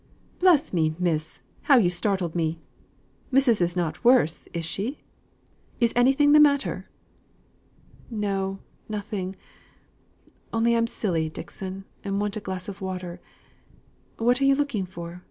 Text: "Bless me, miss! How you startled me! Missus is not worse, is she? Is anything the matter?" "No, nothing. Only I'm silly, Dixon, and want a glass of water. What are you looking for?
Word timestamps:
"Bless 0.39 0.73
me, 0.73 0.95
miss! 0.97 1.43
How 1.61 1.77
you 1.77 1.91
startled 1.91 2.33
me! 2.33 2.57
Missus 3.29 3.61
is 3.61 3.75
not 3.75 4.03
worse, 4.03 4.47
is 4.51 4.65
she? 4.65 5.03
Is 5.79 5.93
anything 5.95 6.31
the 6.31 6.39
matter?" 6.39 6.89
"No, 8.09 8.57
nothing. 8.89 9.35
Only 10.51 10.75
I'm 10.75 10.87
silly, 10.87 11.29
Dixon, 11.29 11.85
and 12.03 12.19
want 12.19 12.35
a 12.35 12.39
glass 12.39 12.67
of 12.67 12.81
water. 12.81 13.21
What 14.17 14.41
are 14.41 14.45
you 14.45 14.55
looking 14.55 14.87
for? 14.87 15.19